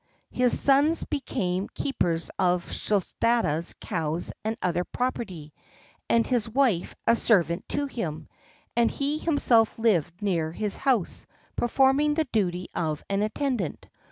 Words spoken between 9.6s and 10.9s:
lived near his